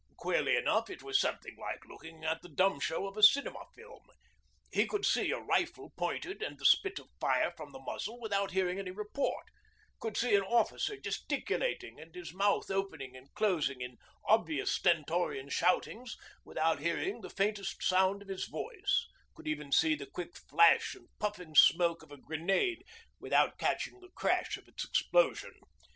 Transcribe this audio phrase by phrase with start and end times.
[0.17, 4.01] Queerly enough, it was something like looking at the dumb show of a cinema film.
[4.73, 8.49] He could see a rifle pointed and the spit of flame from the muzzle without
[8.49, 9.45] hearing any report,
[9.99, 16.17] could see an officer gesticulating and his mouth opening and closing in obvious stentorian shoutings
[16.43, 21.09] without hearing the faintest sound of his voice, could even see the quick flash and
[21.19, 22.83] puffing smoke of a grenade
[23.19, 25.53] without catching the crash of its explosion.